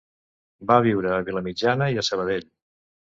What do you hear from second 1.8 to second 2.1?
i a